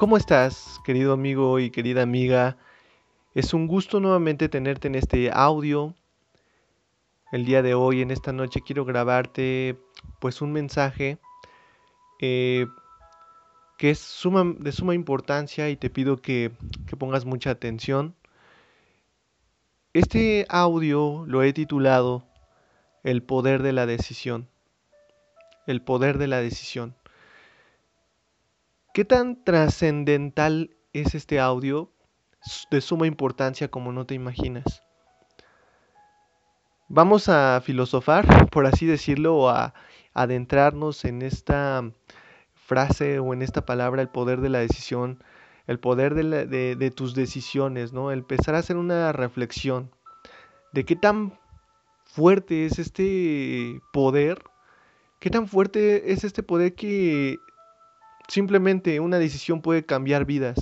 [0.00, 2.56] ¿Cómo estás, querido amigo y querida amiga?
[3.34, 5.94] Es un gusto nuevamente tenerte en este audio.
[7.32, 9.76] El día de hoy, en esta noche, quiero grabarte
[10.18, 11.18] pues un mensaje
[12.18, 12.66] eh,
[13.76, 14.22] que es
[14.60, 16.50] de suma importancia y te pido que
[16.98, 18.14] pongas mucha atención.
[19.92, 22.24] Este audio lo he titulado
[23.04, 24.48] El poder de la decisión.
[25.66, 26.94] El poder de la decisión.
[29.00, 31.90] ¿Qué tan trascendental es este audio?
[32.70, 34.82] De suma importancia como no te imaginas.
[36.86, 39.72] Vamos a filosofar, por así decirlo, o a
[40.12, 41.90] adentrarnos en esta
[42.52, 45.24] frase o en esta palabra, el poder de la decisión,
[45.66, 48.12] el poder de, tus decisiones, ¿no?
[48.12, 49.90] Empezar a hacer una reflexión
[50.74, 51.38] de qué tan
[52.04, 54.44] fuerte es este poder,
[55.20, 57.38] qué tan fuerte es este poder que
[58.30, 60.56] Simplemente una decisión puede cambiar vidas,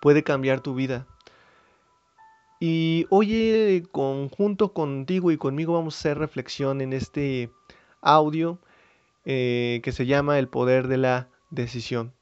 [0.00, 1.08] puede cambiar tu vida.
[2.60, 7.50] Y hoy, conjunto contigo y conmigo, vamos a hacer reflexión en este
[8.00, 8.60] audio
[9.24, 12.12] eh, que se llama El poder de la decisión.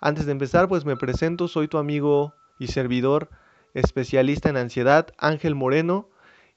[0.00, 3.28] Antes de empezar, pues me presento, soy tu amigo y servidor
[3.74, 6.08] especialista en ansiedad, Ángel Moreno,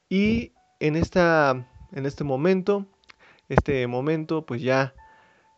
[0.08, 2.86] y en, esta, en este momento,
[3.50, 4.94] este momento pues ya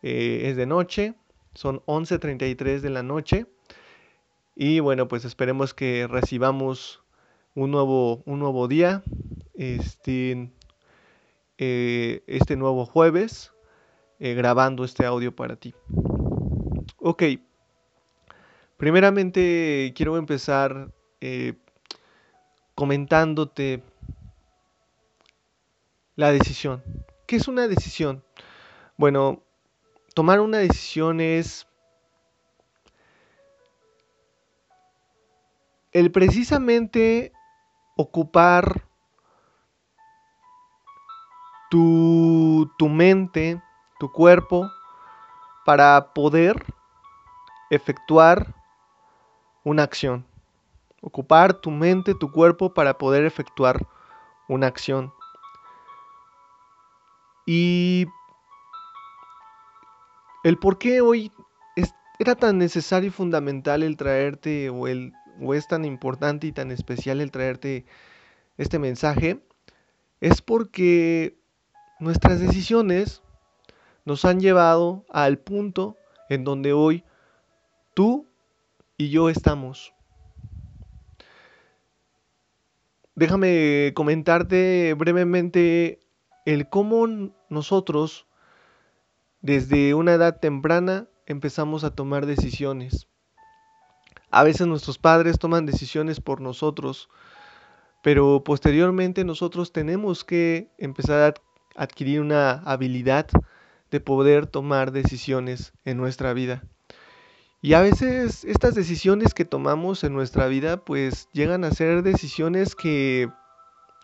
[0.02, 1.14] eh, es de noche,
[1.56, 3.46] son 11.33 de la noche.
[4.54, 7.02] Y bueno, pues esperemos que recibamos
[7.54, 9.02] un nuevo, un nuevo día.
[9.54, 10.50] Este,
[11.58, 13.52] eh, este nuevo jueves.
[14.18, 15.74] Eh, grabando este audio para ti.
[16.98, 17.22] Ok.
[18.76, 21.54] Primeramente quiero empezar eh,
[22.74, 23.82] comentándote
[26.14, 26.82] la decisión.
[27.26, 28.22] ¿Qué es una decisión?
[28.96, 29.42] Bueno,
[30.16, 31.68] tomar una decisión es
[35.92, 37.34] el precisamente
[37.96, 38.88] ocupar
[41.68, 43.60] tu, tu, mente,
[43.98, 44.70] tu cuerpo,
[45.66, 46.64] para poder
[47.68, 48.54] efectuar
[49.64, 50.24] una acción.
[51.02, 53.86] Ocupar tu mente, tu cuerpo para poder efectuar
[54.48, 55.12] una acción.
[57.44, 58.06] Y
[60.46, 61.32] el por qué hoy
[62.20, 64.86] era tan necesario y fundamental el traerte, o,
[65.54, 67.84] es tan importante y tan especial el traerte
[68.56, 69.40] este mensaje,
[70.20, 71.36] es porque
[71.98, 73.22] nuestras decisiones
[74.04, 75.96] nos han llevado al punto
[76.28, 77.02] en donde hoy
[77.94, 78.28] tú
[78.96, 79.94] y yo estamos.
[83.16, 85.98] Déjame comentarte brevemente
[86.44, 88.28] el cómo nosotros
[89.40, 93.08] desde una edad temprana empezamos a tomar decisiones.
[94.30, 97.08] A veces nuestros padres toman decisiones por nosotros,
[98.02, 101.34] pero posteriormente nosotros tenemos que empezar
[101.76, 103.26] a adquirir una habilidad
[103.90, 106.64] de poder tomar decisiones en nuestra vida.
[107.62, 112.74] Y a veces estas decisiones que tomamos en nuestra vida pues llegan a ser decisiones
[112.74, 113.28] que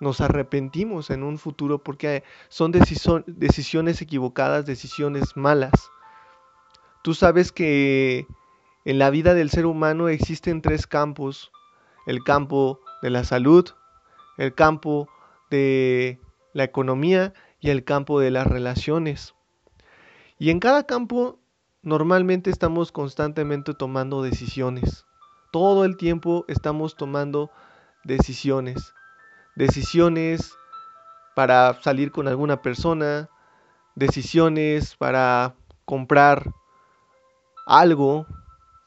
[0.02, 5.92] nos arrepentimos en un futuro porque son decisiones equivocadas, decisiones malas.
[7.04, 8.26] Tú sabes que
[8.84, 11.52] en la vida del ser humano existen tres campos.
[12.04, 13.64] El campo de la salud,
[14.38, 15.08] el campo
[15.50, 16.18] de
[16.52, 19.36] la economía y el campo de las relaciones.
[20.36, 21.38] Y en cada campo
[21.82, 25.06] normalmente estamos constantemente tomando decisiones.
[25.52, 27.52] Todo el tiempo estamos tomando
[28.02, 28.94] decisiones
[29.54, 30.54] decisiones
[31.34, 33.28] para salir con alguna persona,
[33.94, 35.54] decisiones para
[35.84, 36.52] comprar
[37.66, 38.26] algo,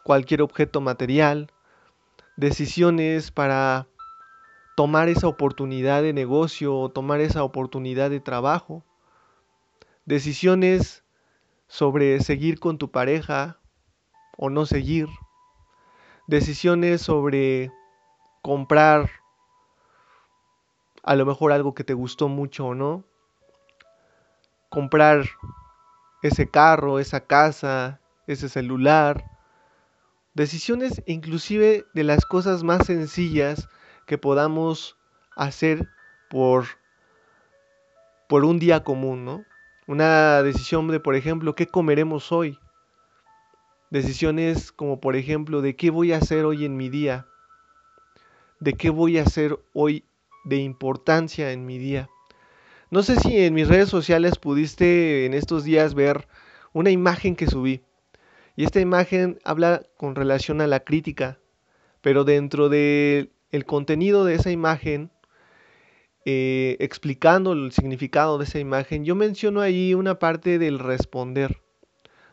[0.04, 1.52] cualquier objeto material,
[2.38, 3.88] decisiones para
[4.76, 8.84] tomar esa oportunidad de negocio o tomar esa oportunidad de trabajo,
[10.06, 11.04] decisiones
[11.68, 13.58] sobre seguir con tu pareja
[14.38, 15.08] o no seguir,
[16.28, 17.72] decisiones sobre
[18.42, 19.10] comprar
[21.06, 23.04] a lo mejor algo que te gustó mucho o no.
[24.70, 25.26] Comprar
[26.22, 29.24] ese carro, esa casa, ese celular
[30.36, 33.70] Decisiones inclusive de las cosas más sencillas
[34.06, 34.98] que podamos
[35.38, 35.88] hacer
[36.30, 36.66] por,
[38.28, 39.46] por un día común, ¿no?
[39.88, 42.60] Una decisión de, por ejemplo, ¿qué comeremos hoy?
[43.92, 47.28] Decisiones como, por ejemplo, de qué voy a hacer hoy en mi día,
[48.60, 50.04] de qué voy a hacer hoy
[50.46, 52.10] de importancia en mi día.
[52.92, 56.28] No sé si en mis redes sociales pudiste en estos días ver
[56.72, 57.82] una imagen que subí.
[58.56, 61.40] Y esta imagen habla con relación a la crítica,
[62.02, 65.12] pero dentro del el contenido de esa imagen,
[66.26, 71.62] eh, explicando el significado de esa imagen, yo menciono ahí una parte del responder.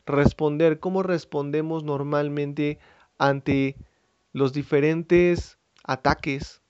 [0.06, 2.78] Responder, cómo respondemos normalmente
[3.18, 3.76] ante
[4.32, 6.61] los diferentes ataques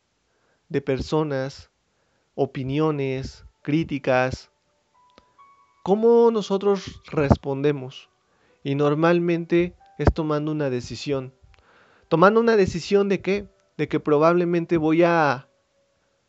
[0.72, 1.70] de personas,
[2.34, 4.50] opiniones, críticas.
[5.84, 8.08] ¿Cómo nosotros respondemos?
[8.64, 11.34] Y normalmente es tomando una decisión.
[12.08, 13.48] Tomando una decisión de qué?
[13.76, 15.48] De que probablemente voy a,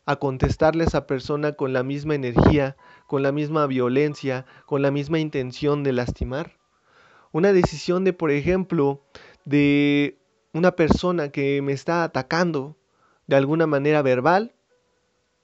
[0.06, 2.76] a contestarle a esa persona con la misma energía,
[3.06, 6.58] con la misma violencia, con la misma intención de lastimar.
[7.32, 9.02] Una decisión de, por ejemplo,
[9.44, 10.18] de
[10.52, 12.76] una persona que me está atacando
[13.26, 14.54] de alguna manera verbal,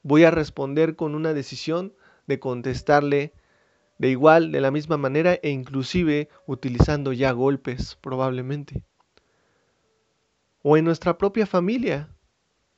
[0.02, 1.94] voy a responder con una decisión
[2.26, 3.32] de contestarle
[3.98, 8.82] de igual, de la misma manera e inclusive utilizando ya golpes probablemente.
[10.62, 12.08] O en nuestra propia familia.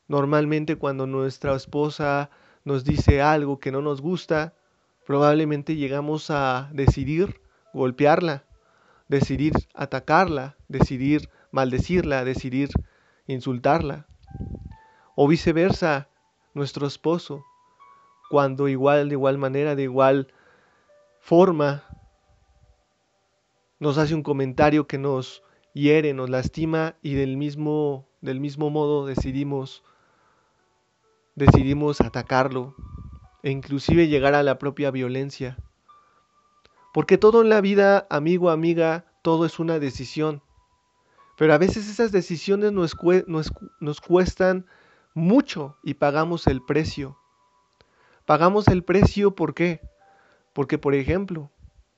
[0.09, 2.31] Normalmente cuando nuestra esposa
[2.65, 4.55] nos dice algo que no nos gusta,
[5.07, 7.41] probablemente llegamos a decidir
[7.73, 8.45] golpearla,
[9.09, 12.71] decidir atacarla, decidir maldecirla, decidir
[13.27, 14.07] insultarla.
[15.15, 16.09] O viceversa,
[16.55, 17.45] nuestro esposo,
[18.31, 20.33] cuando igual, de igual manera, de igual
[21.21, 21.85] forma,
[23.79, 25.43] nos hace un comentario que nos
[25.75, 29.83] hiere, nos lastima y del mismo, del mismo modo decidimos,
[31.35, 32.75] decidimos atacarlo
[33.43, 35.57] e inclusive llegar a la propia violencia.
[36.95, 40.43] Porque todo en la vida, amigo, amiga, todo es una decisión.
[41.37, 44.67] Pero a veces esas decisiones nos, nos, nos cuestan
[45.15, 47.19] mucho y pagamos el precio.
[48.25, 49.81] Pagamos el precio ¿por qué?
[50.53, 51.51] Porque, por ejemplo,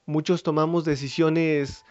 [0.07, 1.85] muchos tomamos decisiones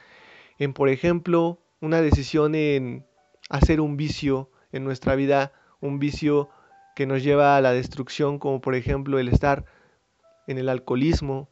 [0.59, 3.05] en, por ejemplo, una decisión en
[3.49, 6.49] hacer un vicio en nuestra vida, un vicio
[6.95, 9.65] que nos lleva a la destrucción, como por ejemplo el estar
[10.47, 11.49] en el alcoholismo,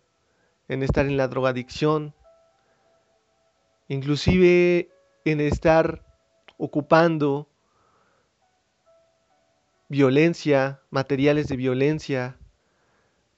[0.67, 2.13] en estar en la drogadicción,
[3.87, 4.89] inclusive
[5.25, 6.05] en estar
[6.57, 7.49] ocupando
[9.91, 12.37] violencia, materiales de violencia.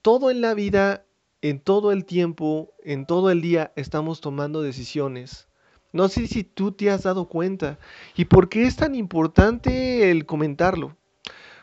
[0.03, 1.03] Todo en la vida
[1.41, 5.47] en todo el tiempo, en todo el día, estamos tomando decisiones.
[5.91, 7.79] No sé si tú te has dado cuenta.
[8.15, 10.95] ¿Y por qué es tan importante el comentarlo?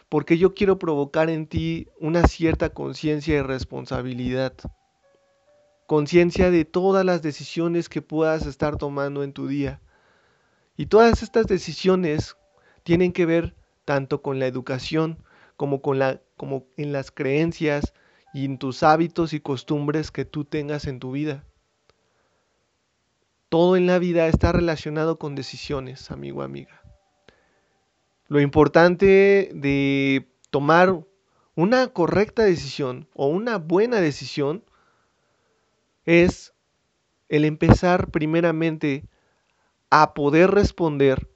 [0.08, 4.54] Porque yo quiero provocar en ti una cierta conciencia y responsabilidad.
[5.86, 9.80] Conciencia de todas las decisiones que puedas estar tomando en tu día.
[10.76, 12.36] Y todas estas decisiones
[12.82, 13.54] tienen que ver
[13.90, 15.18] tanto con la educación
[15.56, 17.92] como con la como en las creencias,
[18.32, 21.44] y en tus hábitos y costumbres que tú tengas en tu vida.
[23.48, 26.80] Todo en la vida está relacionado con decisiones, amigo, amiga.
[28.28, 31.04] Lo importante de tomar
[31.56, 34.62] una correcta decisión o una buena decisión
[36.04, 36.54] es
[37.28, 39.04] el empezar primeramente
[39.90, 41.28] a poder responder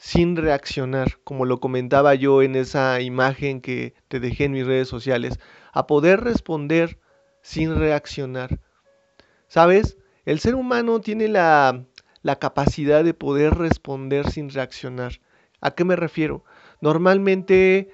[0.00, 4.88] sin reaccionar, como lo comentaba yo en esa imagen que te dejé en mis redes
[4.88, 5.38] sociales
[5.74, 6.98] a poder responder
[7.42, 8.60] sin reaccionar.
[9.46, 9.98] ¿Sabes?
[10.24, 11.84] El ser humano tiene la,
[12.22, 15.20] la capacidad de poder responder sin reaccionar.
[15.60, 16.44] ¿A qué me refiero?
[16.80, 17.90] Normalmente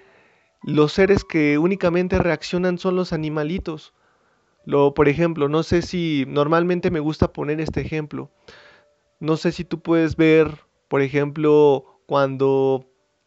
[0.63, 3.95] los seres que únicamente reaccionan son los animalitos.
[4.65, 8.31] Lo, por ejemplo, no sé si normalmente me gusta poner este ejemplo.
[9.19, 12.87] No sé si tú puedes ver, por ejemplo, cuando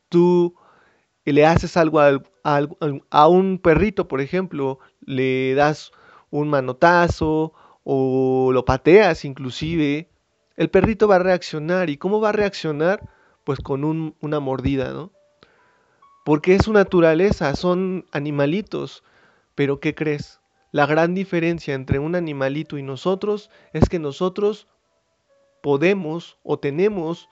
[0.09, 0.55] tú
[1.25, 5.91] le haces algo a, un perrito, por ejemplo, le das
[6.31, 10.09] un manotazo o lo pateas inclusive,
[10.55, 11.89] el perrito va a reaccionar.
[11.89, 13.07] ¿Y cómo va a reaccionar?
[13.43, 13.83] Pues con
[14.19, 15.11] una mordida, ¿no?
[16.25, 19.03] Porque es su naturaleza, son animalitos.
[19.55, 20.39] Pero ¿qué crees?
[20.71, 24.67] La gran diferencia entre un animalito y nosotros es que nosotros
[25.61, 27.29] podemos o tenemos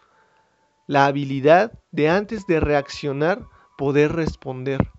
[0.87, 3.45] la habilidad de antes de reaccionar
[3.77, 4.89] poder responder.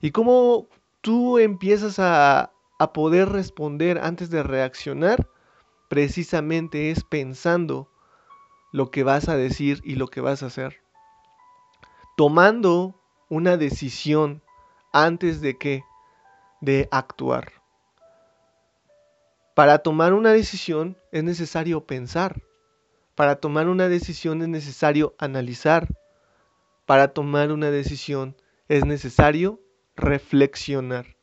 [0.00, 0.68] Y cómo
[1.00, 5.28] tú empiezas a, a poder responder antes de reaccionar,
[5.88, 7.88] precisamente es pensando
[8.72, 10.76] lo que vas a decir y lo que vas a hacer.
[12.16, 14.42] Tomando una decisión
[14.92, 15.84] antes de qué?
[16.60, 17.52] De actuar.
[19.54, 22.40] Para tomar una decisión es necesario pensar.
[23.14, 25.88] Para tomar una decisión es necesario analizar.
[26.86, 28.36] Para tomar una decisión
[28.68, 29.60] es necesario
[29.96, 31.16] reflexionar.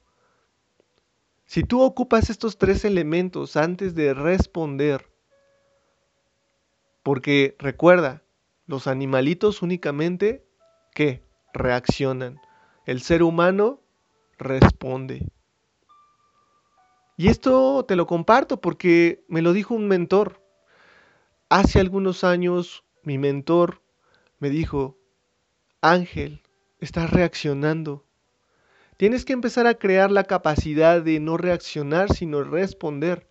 [1.46, 5.10] Si tú ocupas estos tres elementos antes de responder,
[7.02, 8.22] porque recuerda,
[8.68, 10.46] los animalitos únicamente
[10.94, 12.40] que reaccionan.
[12.86, 13.82] El ser humano
[14.38, 15.28] responde.
[17.18, 20.40] Y esto te lo comparto porque me lo dijo un mentor.
[21.52, 23.82] Hace algunos años mi mentor
[24.38, 25.00] me dijo,
[25.82, 26.44] Ángel,
[26.80, 28.06] estás reaccionando.
[28.98, 33.28] Tienes que empezar a crear la capacidad de no reaccionar, sino responder.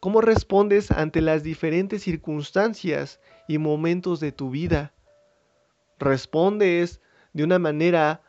[0.00, 4.92] ¿Cómo respondes ante las diferentes circunstancias y momentos de tu vida?
[5.98, 7.00] ¿Respondes
[7.32, 8.20] de una manera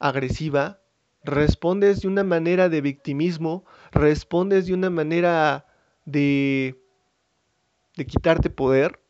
[0.00, 0.80] agresiva?
[1.22, 3.64] ¿Respondes de una manera de victimismo?
[3.92, 5.66] ¿Respondes de una manera
[6.06, 6.82] de,
[7.98, 9.02] de quitarte poder?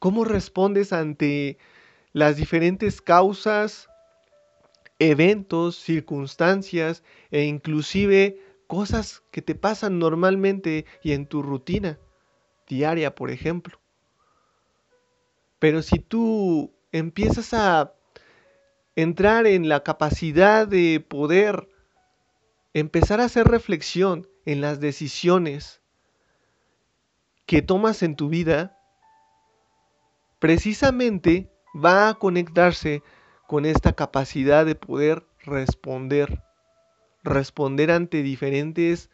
[0.00, 1.58] ¿Cómo respondes ante
[2.12, 3.88] las diferentes causas,
[4.98, 11.98] eventos, circunstancias e inclusive cosas que te pasan normalmente y en tu rutina
[12.68, 13.78] diaria, por ejemplo.
[15.58, 17.94] Pero si tú empiezas a
[18.94, 21.68] entrar en la capacidad de poder
[22.74, 25.82] empezar a hacer reflexión en las decisiones
[27.46, 28.78] que tomas en tu vida,
[30.38, 33.02] precisamente va a conectarse
[33.46, 36.42] con esta capacidad de poder responder,
[37.22, 39.10] responder ante diferentes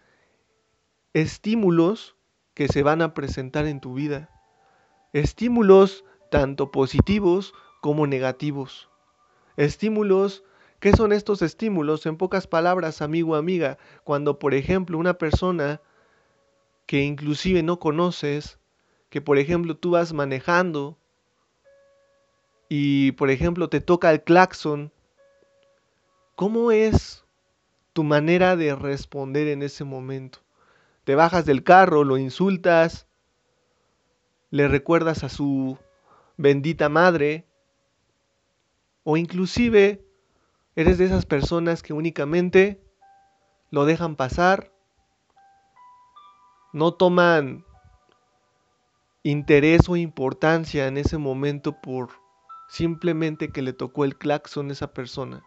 [1.12, 2.16] estímulos
[2.54, 4.30] que se van a presentar en tu vida.
[5.12, 8.88] Estímulos tanto positivos como negativos.
[9.58, 10.44] Estímulos,
[10.80, 12.06] ¿qué son estos estímulos?
[12.06, 15.82] En pocas palabras, amigo, amiga, cuando por ejemplo una persona
[16.92, 18.58] que inclusive no conoces,
[19.08, 20.98] que por ejemplo tú vas manejando
[22.68, 24.92] y por ejemplo te toca el claxon,
[26.36, 27.24] ¿cómo es
[27.94, 30.40] tu manera de responder en ese momento?
[31.04, 33.06] Te bajas del carro, lo insultas,
[34.50, 35.78] le recuerdas a su
[36.36, 37.46] bendita madre,
[39.02, 40.04] o inclusive
[40.76, 42.82] eres de esas personas que únicamente
[43.70, 44.71] lo dejan pasar,
[46.72, 47.64] no toman
[49.22, 52.10] interés o importancia en ese momento por
[52.68, 55.42] simplemente que le tocó el claxon a esa persona.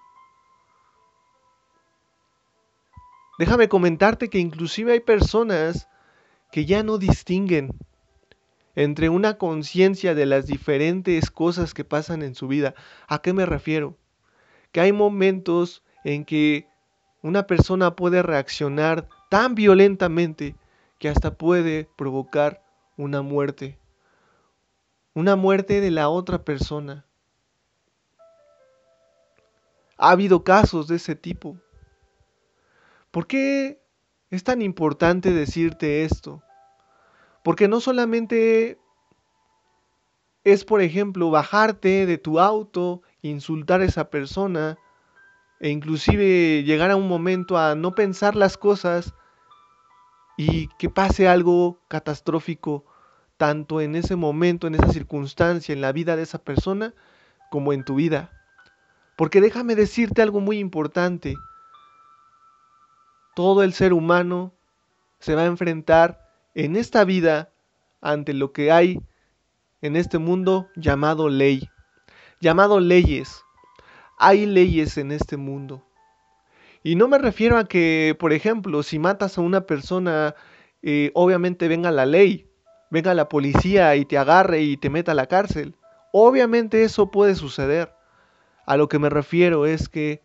[3.37, 5.89] Déjame comentarte que inclusive hay personas
[6.51, 7.71] que ya no distinguen
[8.75, 12.75] entre una conciencia de las diferentes cosas que pasan en su vida.
[13.07, 13.97] ¿A qué me refiero?
[14.71, 16.67] Que hay momentos en que
[17.21, 20.55] una persona puede reaccionar tan violentamente
[20.99, 22.63] que hasta puede provocar
[22.97, 23.77] una muerte.
[25.13, 27.05] Una muerte de la otra persona.
[29.97, 31.57] Ha habido casos de ese tipo.
[33.11, 33.81] ¿Por qué
[34.29, 36.43] es tan importante decirte esto?
[37.43, 38.77] Porque no solamente
[40.43, 44.77] es, por ejemplo, bajarte de tu auto, insultar a esa persona,
[45.59, 49.13] e inclusive llegar a un momento a no pensar las cosas
[50.37, 52.85] y que pase algo catastrófico
[53.37, 56.93] tanto en ese momento, en esa circunstancia, en la vida de esa persona,
[57.51, 58.31] como en tu vida.
[59.17, 61.35] Porque déjame decirte algo muy importante.
[63.35, 64.53] Todo el ser humano
[65.19, 67.49] se va a enfrentar en esta vida
[68.01, 69.01] ante lo que hay
[69.81, 71.69] en este mundo llamado ley,
[72.39, 73.43] llamado leyes.
[74.17, 75.85] Hay leyes en este mundo.
[76.85, 80.35] Y no me refiero a que, por ejemplo, si matas a una persona,
[80.83, 82.47] eh, obviamente venga la ley,
[82.91, 85.75] venga la policía y te agarre y te meta a la cárcel.
[86.13, 87.91] Obviamente eso puede suceder.
[88.67, 90.21] A lo que me refiero es que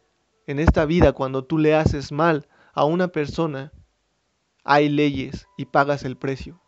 [0.47, 3.73] en esta vida cuando tú le haces mal a una persona,
[4.63, 6.61] hay leyes y pagas el precio.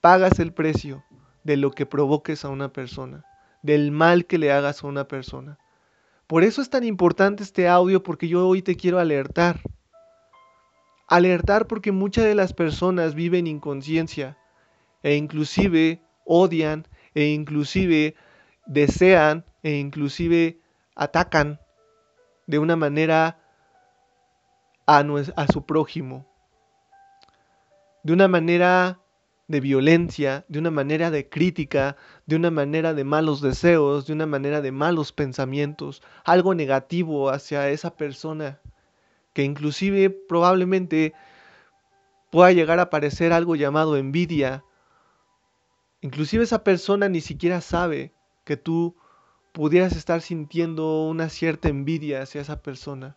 [0.00, 1.02] Pagas el precio
[1.42, 3.24] de lo que provoques a una persona,
[3.62, 5.58] del mal que le hagas a una persona.
[6.26, 9.60] Por eso es tan importante este audio porque yo hoy te quiero alertar.
[11.06, 14.36] Alertar porque muchas de las personas viven inconsciencia
[15.04, 18.16] e inclusive odian e inclusive
[18.66, 20.60] desean e inclusive
[20.96, 21.60] atacan
[22.48, 23.38] de una manera
[24.86, 26.26] a, a su prójimo,
[28.02, 29.00] de una manera
[29.48, 34.26] de violencia, de una manera de crítica, de una manera de malos deseos, de una
[34.26, 38.60] manera de malos pensamientos, algo negativo hacia esa persona,
[39.32, 41.14] que inclusive probablemente
[42.30, 44.64] pueda llegar a parecer algo llamado envidia.
[46.00, 48.12] Inclusive esa persona ni siquiera sabe
[48.44, 48.96] que tú
[49.52, 53.16] pudieras estar sintiendo una cierta envidia hacia esa persona.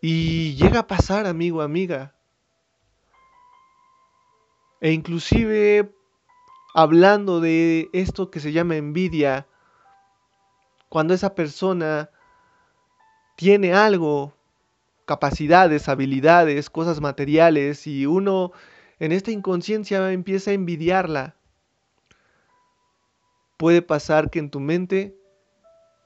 [0.00, 2.14] Y llega a pasar, amigo, amiga.
[4.82, 5.94] E inclusive
[6.74, 9.46] hablando de esto que se llama envidia,
[10.90, 12.10] cuando esa persona
[13.36, 14.34] tiene algo,
[15.06, 18.52] capacidades, habilidades, cosas materiales, y uno
[18.98, 21.36] en esta inconsciencia empieza a envidiarla,
[23.56, 25.16] puede pasar que en tu mente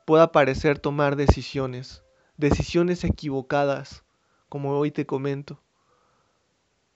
[0.05, 2.05] pueda parecer tomar decisiones
[2.37, 4.05] decisiones equivocadas,
[4.49, 5.59] como hoy te comento.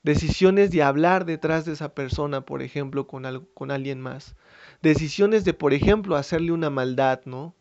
[0.03, 4.35] Decisiones de hablar detrás de esa persona, por ejemplo, con, con alguien más.
[4.81, 7.55] Decisiones de, por ejemplo, hacerle una maldad, ¿no?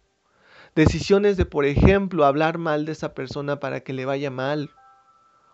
[0.73, 4.69] Decisiones de, por ejemplo, hablar mal de esa persona para que le vaya mal.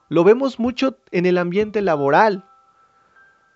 [0.09, 2.45] Lo vemos mucho en el ambiente laboral.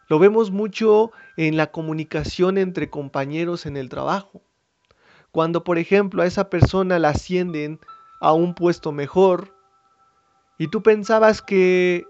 [0.07, 4.41] Lo vemos mucho en la comunicación entre compañeros en el trabajo.
[5.31, 7.79] Cuando, por ejemplo, a esa persona la ascienden
[8.19, 9.55] a un puesto mejor
[10.57, 12.05] y tú pensabas que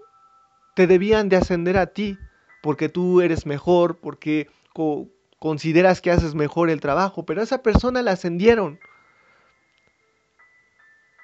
[0.74, 2.18] te debían de ascender a ti
[2.62, 4.48] porque tú eres mejor, porque
[5.38, 8.78] consideras que haces mejor el trabajo, pero a esa persona la ascendieron.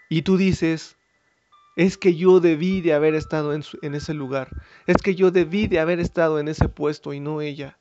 [0.09, 0.97] Y tú dices,
[1.77, 4.49] es que yo debí de haber estado en, ese lugar,
[4.87, 7.79] es que yo debí de haber estado en ese puesto y no ella.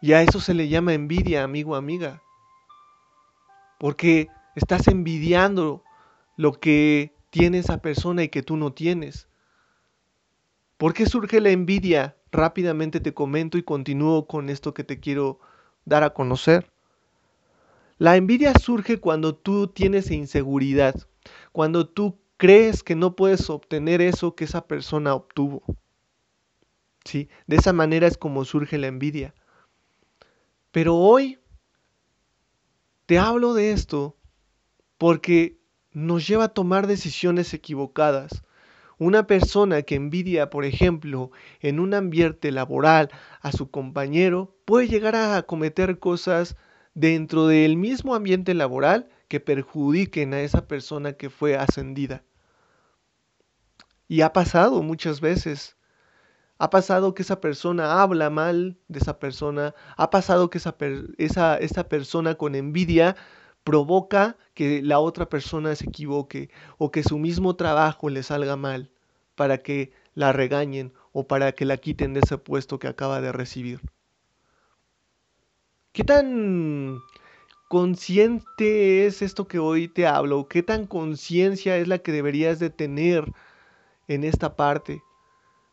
[0.00, 2.22] Y a eso se le llama envidia, amigo, amiga.
[3.78, 5.84] Porque Estás envidiando
[6.36, 9.27] lo que tiene esa persona y que tú no tienes.
[10.78, 12.16] ¿Por qué surge la envidia?
[12.30, 15.40] Rápidamente te comento y continúo con esto que te quiero
[15.84, 16.70] dar a conocer.
[17.98, 20.94] La envidia surge cuando tú tienes inseguridad,
[21.50, 25.64] cuando tú crees que no puedes obtener eso que esa persona obtuvo.
[27.04, 27.28] ¿Sí?
[27.48, 29.34] De esa manera es como surge la envidia.
[30.70, 31.40] Pero hoy
[33.06, 34.16] te hablo de esto
[34.96, 35.58] porque
[35.90, 38.44] nos lleva a tomar decisiones equivocadas.
[38.98, 41.30] Una persona que envidia, por ejemplo,
[41.60, 46.56] en un ambiente laboral a su compañero, puede llegar a cometer cosas
[46.94, 52.24] dentro del mismo ambiente laboral que perjudiquen a esa persona que fue ascendida.
[54.08, 55.76] Y ha pasado muchas veces.
[56.58, 59.74] Ha pasado que esa persona habla mal de esa persona.
[59.96, 60.74] Ha pasado que esa,
[61.18, 63.14] esa, esa persona con envidia
[63.68, 68.90] provoca que la otra persona se equivoque o que su mismo trabajo le salga mal
[69.34, 73.30] para que la regañen o para que la quiten de ese puesto que acaba de
[73.30, 73.82] recibir.
[75.92, 76.98] ¿Qué tan
[77.68, 80.48] consciente es esto que hoy te hablo?
[80.48, 83.30] ¿Qué tan conciencia es la que deberías de tener
[84.06, 85.02] en esta parte?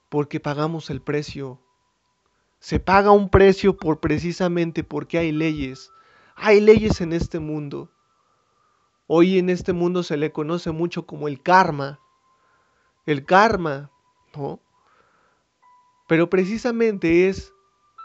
[0.09, 1.61] Porque pagamos el precio.
[2.59, 5.91] Se paga un precio por precisamente porque hay leyes
[6.35, 7.89] hay leyes en este mundo.
[9.07, 11.99] Hoy en este mundo se le conoce mucho como el karma.
[13.05, 13.89] El karma,
[14.35, 14.59] ¿no?
[16.07, 17.53] Pero precisamente es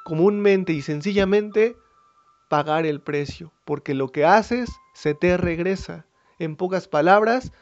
[0.05, 1.77] comúnmente y sencillamente
[2.49, 6.07] pagar el precio, porque lo que haces se te regresa.
[6.38, 7.53] En pocas palabras,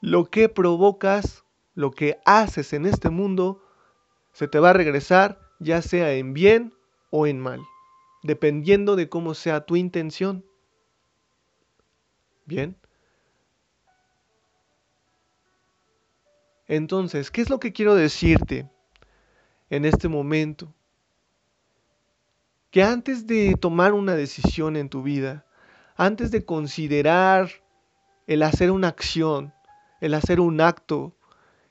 [0.00, 3.62] lo que provocas, lo que haces en este mundo,
[4.32, 6.74] se te va a regresar ya sea en bien
[7.10, 7.60] o en mal
[8.24, 10.44] dependiendo de cómo sea tu intención.
[12.46, 12.76] Bien.
[16.66, 18.68] Entonces, ¿qué es lo que quiero decirte
[19.68, 20.74] en este momento?
[22.70, 25.44] Que antes de tomar una decisión en tu vida,
[25.94, 27.50] antes de considerar
[28.26, 29.52] el hacer una acción,
[30.00, 31.14] el hacer un acto,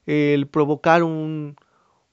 [0.06, 1.56] el provocar un,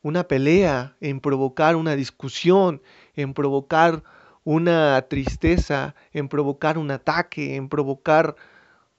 [0.01, 2.81] una pelea, en provocar una discusión,
[3.15, 4.03] en provocar
[4.45, 8.37] una tristeza, en provocar un ataque, en provocar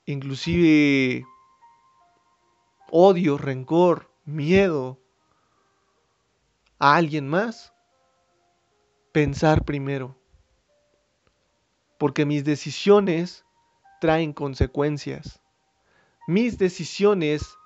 [0.05, 1.25] inclusive
[2.91, 4.99] odio, rencor, miedo
[6.79, 7.73] a alguien más,
[9.11, 10.17] pensar primero.
[11.97, 13.45] Porque mis decisiones
[13.99, 15.41] traen consecuencias.
[16.27, 17.57] Mis decisiones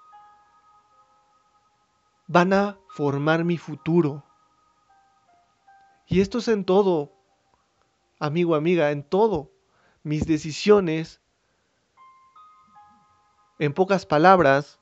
[2.27, 4.23] van a formar mi futuro.
[6.07, 7.14] Y esto es en todo,
[8.19, 9.51] amigo, amiga, en todo.
[10.03, 11.21] Mis decisiones,
[13.59, 14.79] en pocas palabras,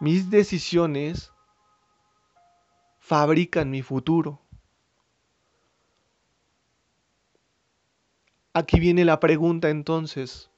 [0.00, 1.32] mis decisiones
[2.98, 4.40] fabrican mi futuro.
[8.54, 10.50] Aquí viene la pregunta entonces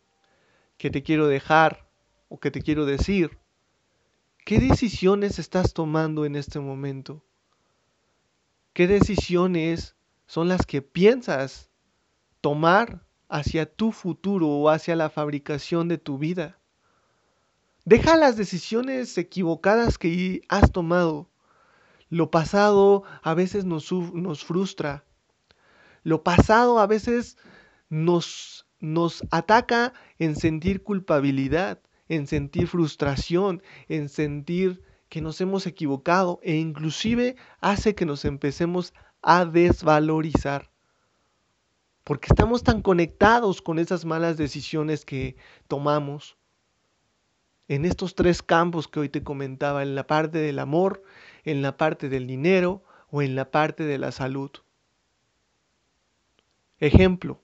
[0.78, 1.88] que te quiero dejar
[2.28, 3.38] o que te quiero decir.
[4.44, 7.24] ¿Qué decisiones estás tomando en este momento?
[8.72, 9.93] ¿Qué decisiones
[10.26, 11.70] son las que piensas
[12.40, 16.58] tomar hacia tu futuro o hacia la fabricación de tu vida?
[17.84, 21.28] Deja las decisiones equivocadas que has tomado.
[22.08, 25.04] Lo pasado a veces nos, nos frustra.
[26.02, 27.36] Lo pasado a veces
[27.88, 36.40] nos, nos ataca en sentir culpabilidad, en sentir frustración, en sentir que nos hemos equivocado
[36.42, 40.70] e inclusive hace que nos empecemos a desvalorizar.
[42.04, 46.36] Porque estamos tan conectados con esas malas decisiones que tomamos.
[47.66, 51.02] En estos tres campos que hoy te comentaba, en la parte del amor,
[51.44, 54.50] en la parte del dinero o en la parte de la salud.
[56.78, 57.40] Ejemplo,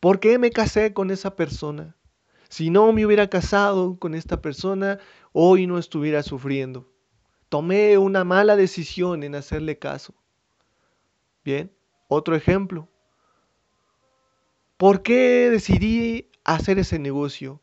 [0.00, 1.94] ¿Por qué me casé con esa persona?
[2.48, 4.98] Si no me hubiera casado con esta persona,
[5.32, 6.90] hoy no estuviera sufriendo.
[7.50, 10.14] Tomé una mala decisión en hacerle caso.
[11.44, 11.72] Bien,
[12.08, 12.88] otro ejemplo.
[14.76, 17.60] ¿Por qué decidí hacer ese negocio?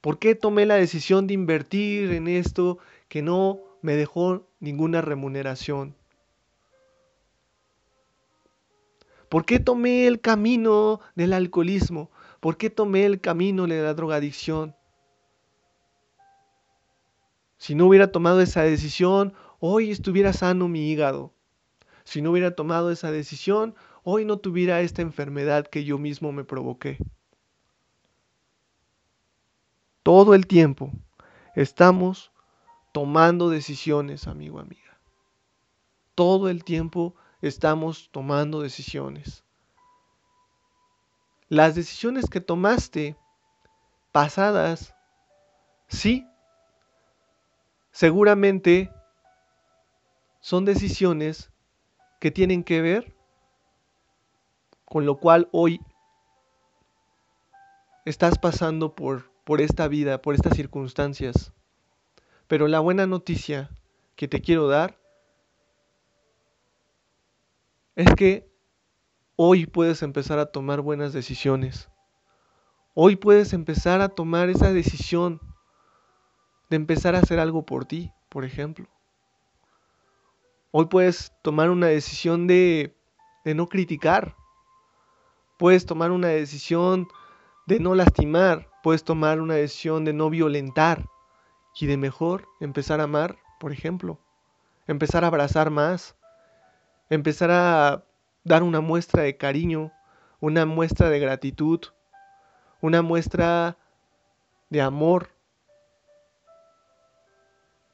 [0.00, 5.96] ¿Por qué tomé la decisión de invertir en esto que no me dejó ninguna remuneración?
[9.28, 12.10] ¿Por qué tomé el camino del alcoholismo?
[12.40, 14.76] ¿Por qué tomé el camino de la drogadicción?
[17.58, 21.35] Si no hubiera tomado esa decisión, hoy estuviera sano mi hígado.
[22.06, 26.44] Si no hubiera tomado esa decisión, hoy no tuviera esta enfermedad que yo mismo me
[26.44, 26.98] provoqué.
[30.04, 30.92] Todo el tiempo
[31.56, 32.30] estamos
[32.92, 35.00] tomando decisiones, amigo, amiga.
[36.14, 39.42] Todo el tiempo estamos tomando decisiones.
[41.48, 43.16] Las decisiones que tomaste
[44.12, 44.94] pasadas,
[45.88, 46.24] sí,
[47.90, 48.92] seguramente
[50.38, 51.50] son decisiones
[52.26, 53.14] que tienen que ver
[54.84, 55.80] con lo cual hoy
[58.04, 61.52] estás pasando por, por esta vida, por estas circunstancias.
[62.48, 63.70] Pero la buena noticia
[64.16, 64.98] que te quiero dar
[67.94, 68.50] es que
[69.36, 71.88] hoy puedes empezar a tomar buenas decisiones.
[72.94, 75.40] Hoy puedes empezar a tomar esa decisión
[76.70, 78.88] de empezar a hacer algo por ti, por ejemplo.
[80.78, 82.94] Hoy puedes tomar una decisión de,
[83.46, 84.36] de no criticar.
[85.56, 87.08] Puedes tomar una decisión
[87.66, 88.68] de no lastimar.
[88.82, 91.06] Puedes tomar una decisión de no violentar.
[91.80, 94.18] Y de mejor empezar a amar, por ejemplo.
[94.86, 96.14] Empezar a abrazar más
[97.08, 98.04] empezar a
[98.44, 99.92] dar una muestra de cariño,
[100.40, 101.80] una muestra de gratitud,
[102.82, 103.78] una muestra
[104.70, 105.30] de amor.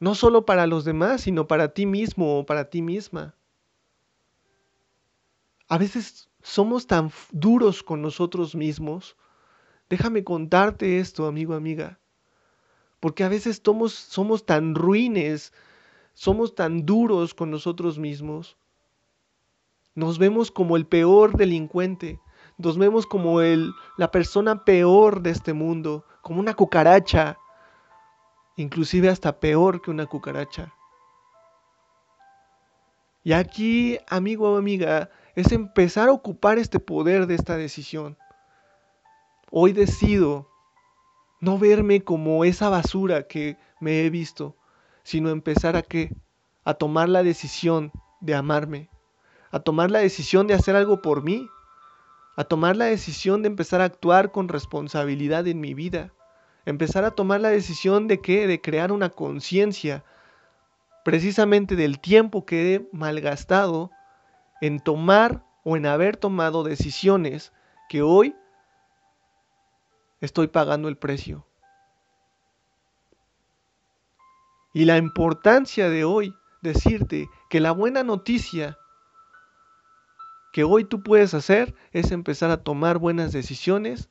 [0.03, 3.37] No solo para los demás, sino para ti mismo o para ti misma.
[5.69, 9.17] A veces somos tan duros con nosotros mismos.
[9.89, 12.01] Déjame contarte esto, amigo, amiga.
[12.99, 15.53] Porque a veces somos, somos tan ruines,
[16.15, 18.57] somos tan duros con nosotros mismos
[19.95, 22.19] nos vemos como el peor delincuente,
[22.59, 27.39] nos vemos como el, la persona peor de este mundo, como una cucaracha,
[28.57, 30.73] inclusive hasta peor que una cucaracha.
[33.25, 38.19] Y aquí, amigo o amiga, es empezar a ocupar este poder de esta decisión.
[39.51, 40.49] Hoy decido
[41.41, 44.57] no verme como esa basura que me he visto,
[45.03, 46.15] sino empezar a qué?
[46.65, 48.91] A tomar la decisión de amarme,
[49.51, 51.49] a tomar la decisión de hacer algo por mí,
[52.37, 56.13] a tomar la decisión de empezar a actuar con responsabilidad en mi vida,
[56.65, 60.05] empezar a tomar la decisión de qué, de crear una conciencia
[61.05, 63.91] precisamente del tiempo que he malgastado
[64.61, 67.53] en tomar o en haber tomado decisiones
[67.89, 68.37] que hoy
[70.21, 71.47] estoy pagando el precio.
[74.73, 78.79] Y la importancia de hoy decirte que la buena noticia
[80.53, 84.11] que hoy tú puedes hacer es empezar a tomar buenas decisiones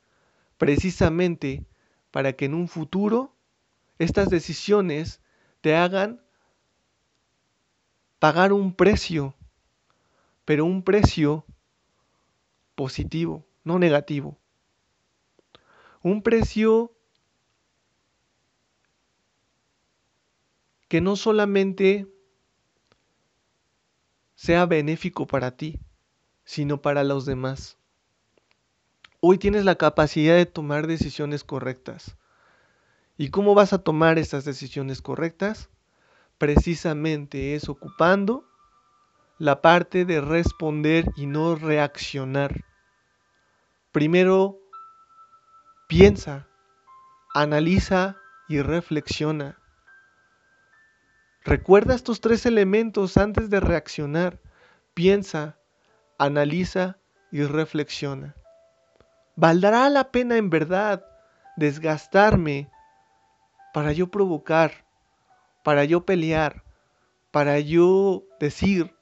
[0.58, 1.66] precisamente
[2.12, 3.34] para que en un futuro
[3.98, 5.22] estas decisiones
[5.62, 6.22] te hagan
[8.20, 9.34] pagar un precio,
[10.46, 11.46] pero un precio
[12.76, 14.38] positivo, no negativo.
[16.04, 16.92] Un precio
[20.88, 22.08] que no solamente
[24.36, 25.80] sea benéfico para ti,
[26.44, 27.78] sino para los demás.
[29.24, 32.18] Hoy tienes la capacidad de tomar decisiones correctas.
[33.20, 35.70] ¿Y cómo vas a tomar estas decisiones correctas?
[36.40, 38.44] Precisamente es ocupando
[39.38, 42.66] la parte de responder y no reaccionar.
[43.92, 44.58] Primero,
[45.88, 46.48] piensa,
[47.36, 48.18] analiza
[48.50, 49.60] y reflexiona.
[51.44, 54.40] Recuerda estos tres elementos antes de reaccionar.
[54.96, 55.60] Piensa,
[56.18, 56.98] analiza
[57.32, 58.36] y reflexiona.
[59.42, 61.04] ¿Valdrá la pena en verdad
[61.58, 62.70] desgastarme
[63.74, 64.86] para yo provocar,
[65.64, 66.64] para yo pelear,
[67.32, 68.94] para yo decir,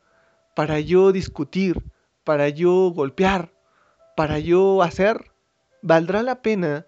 [0.55, 1.83] para yo discutir,
[2.23, 3.51] para yo golpear,
[4.15, 5.29] para yo hacer?
[5.81, 6.85] ¿Valdrá la pena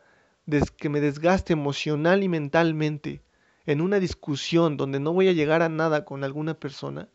[0.78, 3.22] que me desgaste emocional y mentalmente
[3.66, 7.10] en una discusión donde no voy a llegar a nada con alguna persona,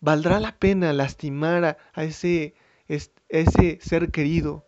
[0.00, 2.56] ¿valdrá la pena lastimar a, ese,
[2.88, 4.66] ese ser querido,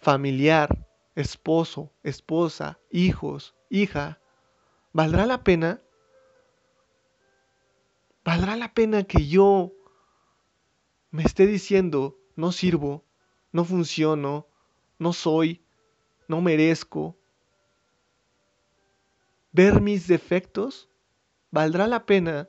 [0.00, 4.18] familiar, esposo, esposa, hijos, hija?
[4.92, 5.80] ¿Valdrá la pena?
[8.24, 9.72] ¿Valdrá la pena que yo
[11.10, 13.04] me esté diciendo no sirvo,
[13.52, 14.46] no funciono,
[14.98, 15.62] no soy,
[16.28, 17.16] no merezco,
[19.52, 20.88] ver mis defectos?
[21.50, 22.48] ¿Valdrá la pena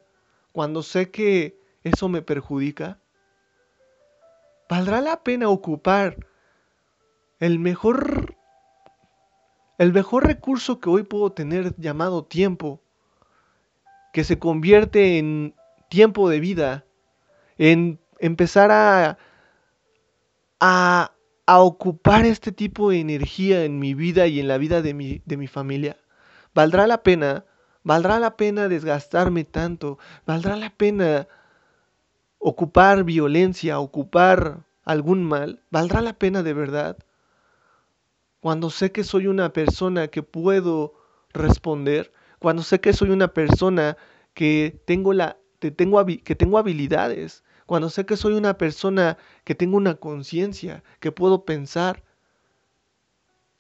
[0.52, 3.02] cuando sé que eso me perjudica?
[4.70, 6.31] ¿Valdrá la pena ocupar
[7.42, 8.38] el mejor
[9.80, 12.84] el mejor recurso que hoy puedo tener llamado tiempo,
[14.14, 15.56] que se convierte en
[15.90, 16.86] tiempo de vida,
[17.58, 19.18] en empezar a,
[20.60, 21.12] a,
[21.48, 25.24] a ocupar este tipo de energía en mi vida y en la vida de mi,
[25.26, 25.98] de mi familia?
[26.54, 27.46] ¿Valdrá la pena?
[27.84, 29.98] ¿Valdrá la pena desgastarme tanto?
[30.28, 31.28] ¿Valdrá la pena
[32.38, 35.64] ocupar violencia, ocupar algún mal?
[35.72, 36.98] ¿Valdrá la pena de verdad?
[38.42, 40.96] Cuando sé que soy una persona que puedo
[41.32, 43.98] responder, cuando sé que soy una persona
[44.34, 49.54] que tengo, la, que tengo, que tengo habilidades, cuando sé que soy una persona que
[49.54, 52.04] tengo una conciencia, que puedo pensar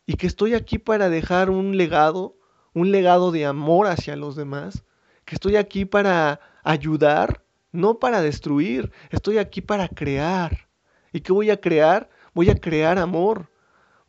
[0.07, 2.35] y que estoy aquí para dejar un legado,
[2.73, 4.83] un legado de amor hacia los demás,
[5.25, 10.69] que estoy aquí para ayudar, no para destruir, estoy aquí para crear.
[11.13, 12.09] ¿Y qué voy a crear?
[12.33, 13.50] Voy a crear amor,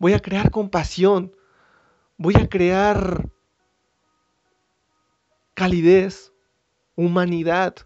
[0.02, 1.32] voy a crear compasión,
[2.16, 3.30] voy a crear
[5.54, 6.32] calidez,
[6.96, 7.76] humanidad.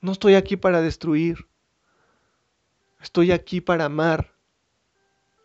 [0.00, 1.46] No estoy aquí para destruir,
[3.00, 4.34] estoy aquí para amar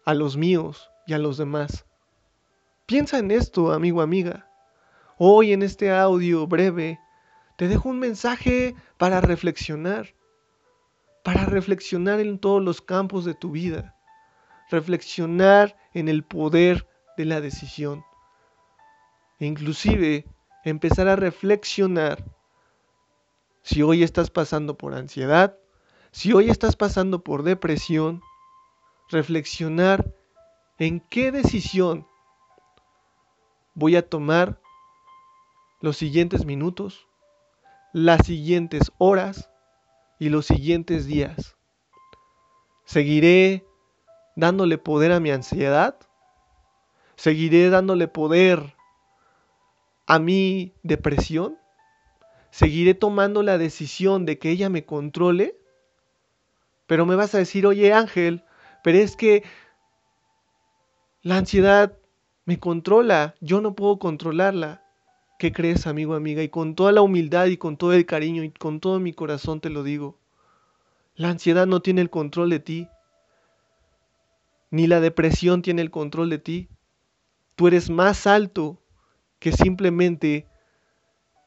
[0.06, 1.86] a los míos y a los demás.
[2.88, 4.50] Piensa en esto, amigo, amiga.
[5.20, 7.00] Hoy en este audio breve
[7.60, 10.16] te dejo un mensaje para reflexionar,
[11.24, 13.96] para reflexionar en todos los campos de tu vida,
[14.72, 18.04] reflexionar en el poder de la decisión,
[19.40, 20.26] e inclusive
[20.64, 22.24] empezar a reflexionar
[23.62, 25.58] si hoy estás pasando por ansiedad,
[26.12, 28.22] si hoy estás pasando por depresión,
[29.10, 30.14] reflexionar
[30.80, 32.08] en qué decisión
[33.74, 34.60] voy a tomar
[35.82, 37.08] los siguientes minutos,
[37.94, 39.50] las siguientes horas
[40.18, 41.58] y los siguientes días.
[42.86, 43.66] ¿Seguiré
[44.36, 45.96] dándole poder a mi ansiedad?
[47.16, 48.76] ¿Seguiré dándole poder
[50.08, 51.58] a mi depresión?
[52.50, 55.56] ¿Seguiré tomando la decisión de que ella me controle?
[56.88, 58.44] Pero me vas a decir, oye Ángel,
[58.84, 59.44] pero es que
[61.22, 61.98] la ansiedad
[62.46, 64.84] me controla, yo no puedo controlarla.
[65.38, 66.44] ¿Qué crees, amigo, amiga?
[66.44, 69.62] Y con toda la humildad y con todo el cariño y con todo mi corazón
[69.62, 70.18] te lo digo.
[71.16, 72.88] La ansiedad no tiene el control de ti.
[74.72, 76.70] Ni la depresión tiene el control de ti.
[77.56, 78.82] Tú eres más alto
[79.40, 80.48] que simplemente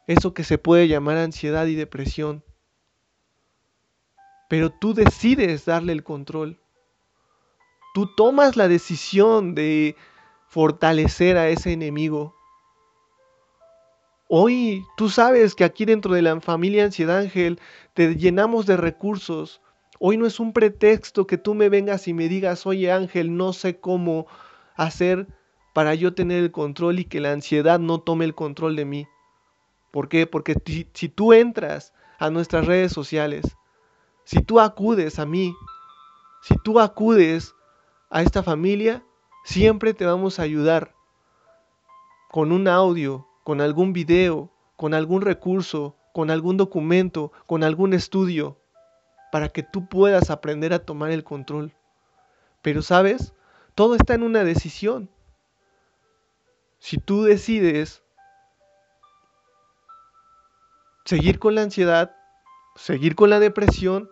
[0.07, 2.45] eso que se puede llamar ansiedad y depresión.
[4.49, 6.61] Pero tú decides darle el control.
[7.95, 9.97] Tú tomas la decisión de
[10.49, 12.35] fortalecer a ese enemigo.
[14.29, 17.61] Hoy tú sabes que aquí dentro de la familia Ansiedad Ángel
[17.95, 19.63] te llenamos de recursos.
[20.07, 23.55] Hoy no es un pretexto que tú me vengas y me digas, oye Ángel, no
[23.55, 24.27] sé cómo
[24.77, 25.27] hacer
[25.73, 29.09] para yo tener el control y que la ansiedad no tome el control de mí.
[29.91, 30.27] ¿Por qué?
[30.27, 33.57] Porque si, si tú entras a nuestras redes sociales,
[34.25, 35.55] si tú acudes a mí,
[36.43, 37.55] si tú acudes
[38.11, 39.03] a esta familia,
[39.45, 40.95] Siempre te vamos a ayudar
[42.31, 48.57] con un audio, con algún video, con algún recurso, con algún documento, con algún estudio,
[49.35, 51.75] para que tú puedas aprender a tomar el control.
[52.63, 53.35] Pero sabes,
[53.75, 55.11] todo está en una decisión.
[56.79, 58.05] Si tú decides
[61.05, 62.15] seguir con la ansiedad,
[62.77, 64.09] seguir con la depresión,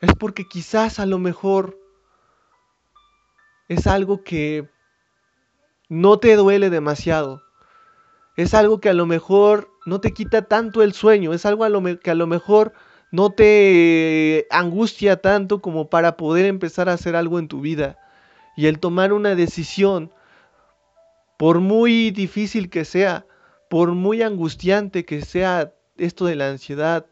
[0.00, 1.78] es porque quizás a lo mejor
[3.68, 4.68] es algo que
[5.88, 7.44] no te duele demasiado.
[8.34, 11.32] Es algo que a lo mejor no te quita tanto el sueño.
[11.32, 11.64] Es algo
[12.00, 12.72] que a lo mejor
[13.10, 17.98] no te angustia tanto como para poder empezar a hacer algo en tu vida.
[18.56, 20.12] Y el tomar una decisión,
[21.36, 23.26] por muy difícil que sea,
[23.70, 27.06] por muy angustiante que sea esto de la ansiedad,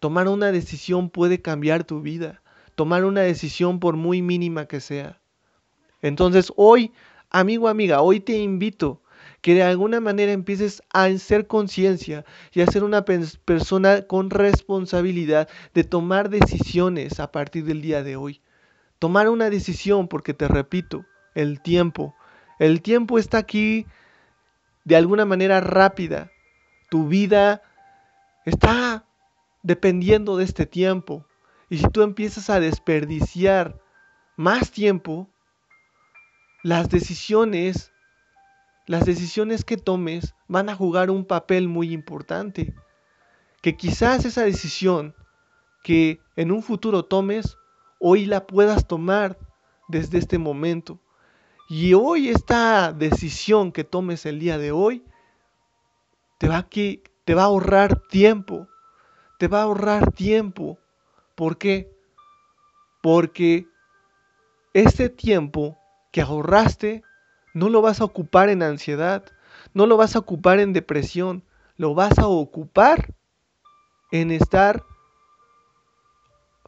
[0.00, 2.42] tomar una decisión puede cambiar tu vida.
[2.74, 5.20] Tomar una decisión por muy mínima que sea.
[6.00, 6.92] Entonces hoy,
[7.30, 9.02] amigo, amiga, hoy te invito
[9.40, 15.48] que de alguna manera empieces a hacer conciencia y a ser una persona con responsabilidad
[15.74, 18.40] de tomar decisiones a partir del día de hoy.
[18.98, 22.16] Tomar una decisión porque te repito, el tiempo,
[22.58, 23.86] el tiempo está aquí
[24.84, 26.32] de alguna manera rápida.
[26.90, 27.62] Tu vida
[28.44, 29.04] está
[29.62, 31.26] dependiendo de este tiempo.
[31.68, 33.78] Y si tú empiezas a desperdiciar
[34.36, 35.28] más tiempo,
[36.62, 37.92] las decisiones,
[38.88, 42.74] las decisiones que tomes van a jugar un papel muy importante.
[43.60, 45.14] Que quizás esa decisión
[45.84, 47.58] que en un futuro tomes,
[48.00, 49.38] hoy la puedas tomar
[49.88, 50.98] desde este momento.
[51.68, 55.04] Y hoy esta decisión que tomes el día de hoy
[56.38, 58.68] te va, a, te va a ahorrar tiempo.
[59.38, 60.78] Te va a ahorrar tiempo.
[61.34, 61.94] ¿Por qué?
[63.02, 63.68] Porque
[64.72, 65.76] ese tiempo
[66.10, 67.02] que ahorraste
[67.58, 69.24] no lo vas a ocupar en ansiedad,
[69.74, 71.42] no lo vas a ocupar en depresión,
[71.76, 73.14] lo vas a ocupar
[74.12, 74.84] en estar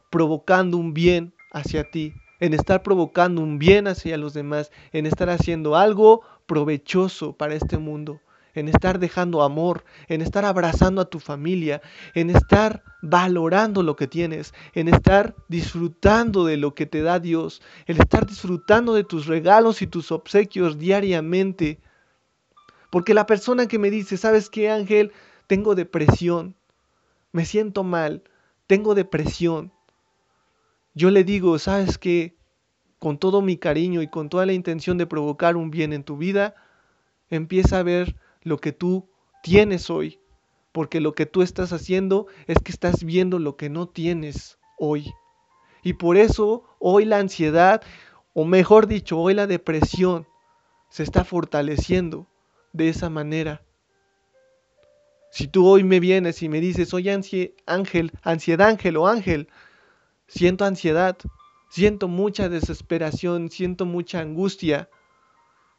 [0.09, 5.29] provocando un bien hacia ti, en estar provocando un bien hacia los demás, en estar
[5.29, 8.19] haciendo algo provechoso para este mundo
[8.53, 11.81] en estar dejando amor, en estar abrazando a tu familia,
[12.13, 17.61] en estar valorando lo que tienes, en estar disfrutando de lo que te da Dios,
[17.87, 21.79] en estar disfrutando de tus regalos y tus obsequios diariamente.
[22.89, 25.11] Porque la persona que me dice, ¿sabes qué Ángel?
[25.47, 26.55] Tengo depresión,
[27.31, 28.23] me siento mal,
[28.67, 29.71] tengo depresión.
[30.93, 32.35] Yo le digo, ¿sabes qué?
[32.99, 36.17] Con todo mi cariño y con toda la intención de provocar un bien en tu
[36.17, 36.53] vida,
[37.29, 39.09] empieza a ver lo que tú
[39.43, 40.19] tienes hoy,
[40.71, 45.11] porque lo que tú estás haciendo es que estás viendo lo que no tienes hoy.
[45.83, 47.81] Y por eso hoy la ansiedad,
[48.33, 50.27] o mejor dicho, hoy la depresión,
[50.89, 52.27] se está fortaleciendo
[52.73, 53.63] de esa manera.
[55.31, 57.11] Si tú hoy me vienes y me dices, oye
[57.65, 59.47] ángel, ansiedad ángel o ángel,
[60.27, 61.17] siento ansiedad,
[61.69, 64.89] siento mucha desesperación, siento mucha angustia,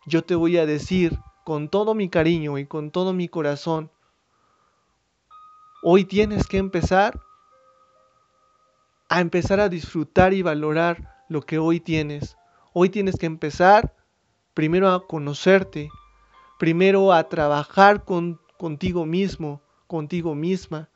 [0.06, 3.90] yo te voy a decir con todo mi cariño y con todo mi corazón,
[5.82, 7.20] hoy tienes que empezar
[9.08, 12.36] a empezar a disfrutar y valorar lo que hoy tienes.
[12.72, 13.94] Hoy tienes que empezar
[14.54, 15.90] primero a conocerte,
[16.58, 20.88] primero a trabajar con, contigo mismo, contigo misma.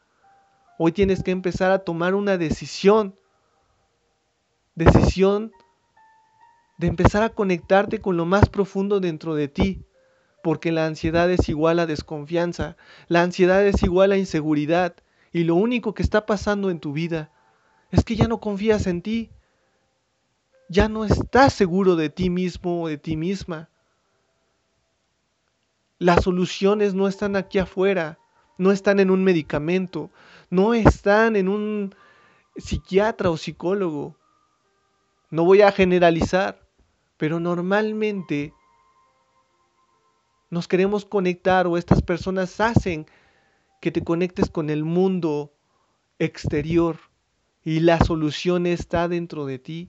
[0.78, 3.14] Hoy tienes que empezar a tomar una decisión,
[4.74, 5.52] decisión
[6.78, 9.85] de empezar a conectarte con lo más profundo dentro de ti,
[10.46, 12.76] porque la ansiedad es igual a desconfianza,
[13.08, 14.94] la ansiedad es igual a inseguridad,
[15.32, 17.32] y lo único que está pasando en tu vida
[17.90, 19.28] es que ya no confías en ti,
[20.68, 23.70] ya no estás seguro de ti mismo o de ti misma.
[25.98, 28.20] Las soluciones no están aquí afuera,
[28.56, 30.12] no están en un medicamento,
[30.48, 31.92] no están en un
[32.56, 34.14] psiquiatra o psicólogo.
[35.28, 36.60] No voy a generalizar,
[37.16, 38.54] pero normalmente
[40.50, 43.06] nos queremos conectar o estas personas hacen
[43.80, 45.52] que te conectes con el mundo
[46.18, 46.98] exterior
[47.64, 49.88] y la solución está dentro de ti.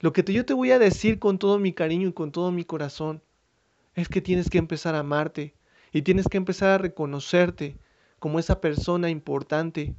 [0.00, 2.64] Lo que yo te voy a decir con todo mi cariño y con todo mi
[2.64, 3.22] corazón
[3.94, 5.54] es que tienes que empezar a amarte
[5.92, 7.78] y tienes que empezar a reconocerte
[8.18, 9.94] como esa persona importante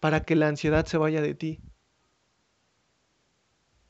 [0.00, 1.60] para que la ansiedad se vaya de ti.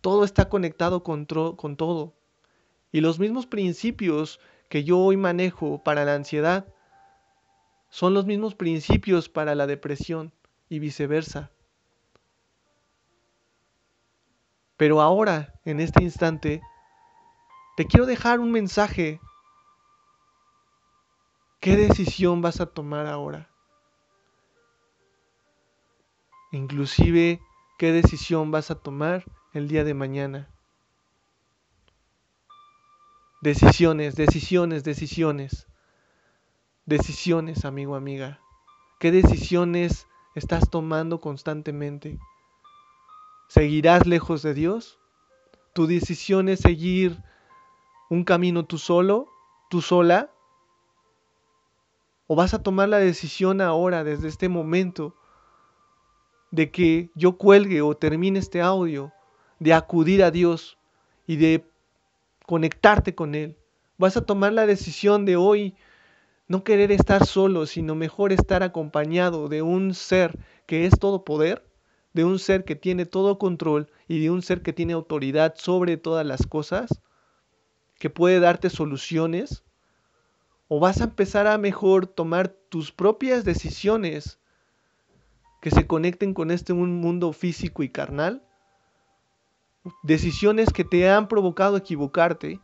[0.05, 2.13] Todo está conectado con, todo.
[2.93, 4.39] Y los mismos principios
[4.69, 6.67] que yo hoy manejo para la ansiedad
[7.89, 10.31] son los mismos principios para la depresión
[10.69, 11.53] y viceversa.
[14.77, 16.61] Pero ahora, en este instante,
[17.79, 19.23] te quiero dejar un mensaje
[21.61, 23.49] ¿Qué decisión vas a tomar ahora?
[26.53, 27.41] Inclusive,
[27.79, 29.25] ¿qué decisión vas a tomar
[29.55, 30.49] el día de mañana?
[33.41, 35.69] Decisiones, decisiones, decisiones.
[36.87, 38.41] Decisiones, amigo, amiga.
[38.99, 42.19] ¿Qué decisiones estás tomando constantemente?
[43.47, 44.99] ¿Seguirás lejos de Dios?
[45.73, 47.23] ¿Tu decisión es seguir
[48.11, 49.29] un camino tú solo,
[49.71, 50.33] tú sola?
[52.27, 55.15] ¿O vas a tomar la decisión ahora, desde este momento,
[56.51, 59.13] de que yo cuelgue o termine este audio,
[59.65, 60.77] de acudir a Dios
[61.27, 61.65] y de
[62.45, 63.57] conectarte con Él?
[63.97, 65.75] ¿Vas a tomar la decisión de hoy
[66.49, 71.67] no querer estar solo, sino mejor estar acompañado de un ser que es todo poder,
[72.13, 75.97] de un ser que tiene todo control y de un ser que tiene autoridad sobre
[75.97, 77.01] todas las cosas,
[77.99, 79.63] que puede darte soluciones,
[80.69, 84.39] o vas a empezar a mejor tomar tus propias decisiones
[85.63, 88.43] que se conecten con este mundo físico y carnal,
[90.03, 92.61] decisiones que te han provocado equivocarte,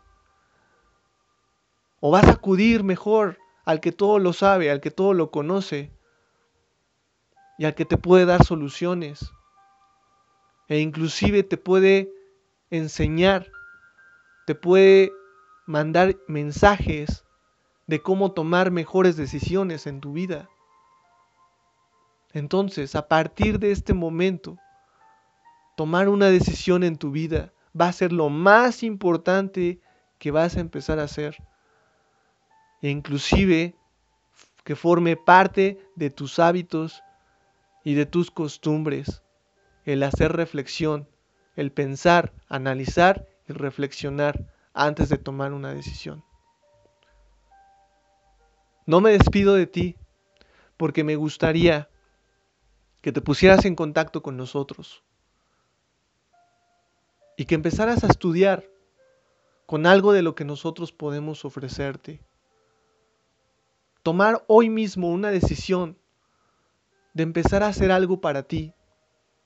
[2.01, 5.93] o vas a acudir mejor al que todo lo sabe, al que todo lo conoce
[7.59, 9.31] y al que te puede dar soluciones
[10.71, 12.13] e inclusive te puede
[12.71, 13.51] enseñar,
[14.47, 15.13] te puede
[15.67, 17.25] mandar mensajes
[17.89, 20.49] de cómo tomar mejores decisiones en tu vida.
[22.33, 24.57] Entonces, a partir de este momento,
[25.81, 29.81] tomar una decisión en tu vida va a ser lo más importante
[30.19, 31.39] que vas a empezar a hacer
[32.83, 33.75] e inclusive
[34.63, 37.03] que forme parte de tus hábitos
[37.83, 39.23] y de tus costumbres,
[39.87, 41.09] el hacer reflexión,
[41.57, 46.23] el pensar, analizar y reflexionar antes de tomar una decisión.
[48.85, 49.97] No me despido de ti
[50.77, 51.89] porque me gustaría
[53.01, 55.03] que te pusieras en contacto con nosotros
[57.41, 58.69] y que empezaras a estudiar
[59.65, 62.21] con algo de lo que nosotros podemos ofrecerte
[64.03, 65.97] tomar hoy mismo una decisión
[67.15, 68.75] de empezar a hacer algo para ti,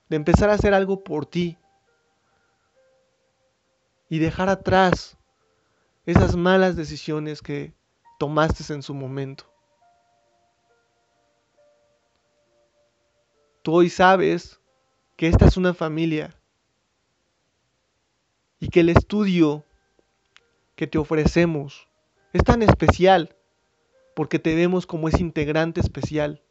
[0.08, 1.56] de empezar a hacer algo por ti
[4.08, 5.16] y dejar atrás
[6.04, 7.74] esas malas decisiones que
[8.18, 9.44] tomaste en su momento.
[13.62, 14.60] Tú hoy sabes
[15.14, 16.36] que esta es una familia
[18.60, 19.64] y que el estudio
[20.76, 21.88] que te ofrecemos
[22.32, 23.36] es tan especial
[24.14, 26.42] porque te vemos como ese integrante especial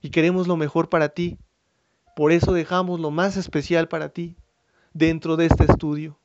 [0.00, 1.38] y queremos lo mejor para ti.
[2.14, 4.36] Por eso dejamos lo más especial para ti
[4.92, 6.18] dentro de este estudio.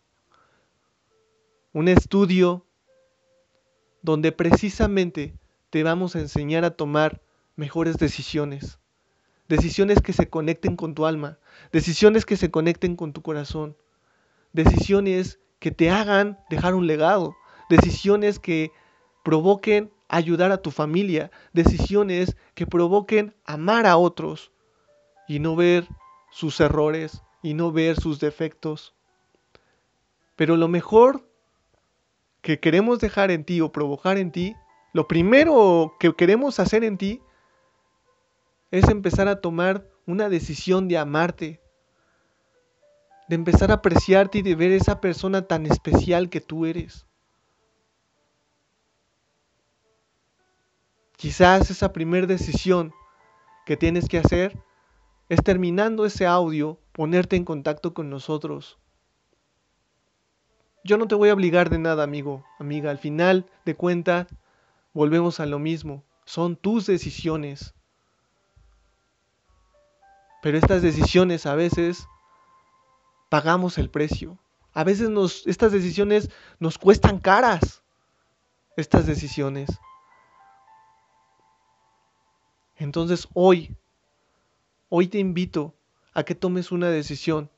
[1.73, 2.65] Un estudio
[4.01, 5.33] donde precisamente
[5.69, 7.21] te vamos a enseñar a tomar
[7.55, 8.79] mejores decisiones.
[9.47, 11.37] Decisiones que se conecten con tu alma,
[11.71, 13.75] decisiones que se conecten con tu corazón,
[14.53, 17.35] decisiones que te hagan dejar un legado,
[17.69, 18.71] decisiones que
[19.23, 24.51] provoquen ayudar a tu familia, decisiones que provoquen amar a otros
[25.27, 25.87] y no ver
[26.31, 28.93] sus errores y no ver sus defectos.
[30.35, 31.27] Pero lo mejor
[32.41, 34.55] que queremos dejar en ti o provocar en ti,
[34.91, 37.21] lo primero que queremos hacer en ti
[38.69, 41.61] es empezar a tomar una decisión de amarte,
[43.27, 47.05] de empezar a apreciarte y de ver esa persona tan especial que tú eres.
[51.17, 52.93] Quizás esa primera decisión
[53.65, 54.57] que tienes que hacer
[55.29, 58.77] es terminando ese audio, ponerte en contacto con nosotros.
[60.83, 62.91] Yo no te voy a obligar de nada, amigo, amiga.
[62.91, 64.27] Al final de cuentas,
[64.93, 66.03] volvemos a lo mismo.
[66.25, 67.73] Son tus decisiones.
[70.41, 72.05] Pero estas decisiones a veces
[73.33, 74.37] pagamos el precio.
[74.73, 76.29] A veces nos, estas decisiones
[76.59, 77.81] nos cuestan caras.
[78.77, 79.71] Estas decisiones.
[82.75, 83.75] Entonces hoy,
[84.87, 85.73] hoy te invito
[86.13, 87.49] a que tomes una decisión,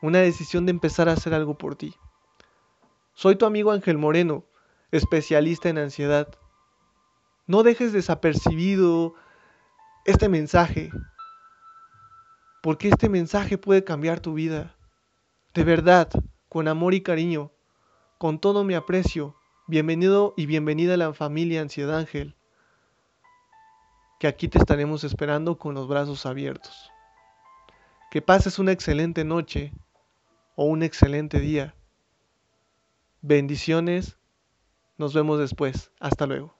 [0.00, 1.96] una decisión de empezar a hacer algo por ti.
[3.14, 4.44] Soy tu amigo Ángel Moreno,
[4.92, 6.28] especialista en ansiedad.
[7.48, 9.14] No dejes desapercibido
[10.04, 10.92] este mensaje,
[12.62, 14.76] porque este mensaje puede cambiar tu vida.
[15.54, 16.10] De verdad,
[16.48, 17.52] con amor y cariño,
[18.18, 19.36] con todo mi aprecio,
[19.66, 22.38] bienvenido y bienvenida a la familia Ansiedad Ángel
[24.18, 26.90] que aquí te estaremos esperando con los brazos abiertos.
[28.10, 29.72] Que pases una excelente noche
[30.56, 31.74] o un excelente día.
[33.20, 34.16] Bendiciones.
[34.96, 35.92] Nos vemos después.
[36.00, 36.57] Hasta luego.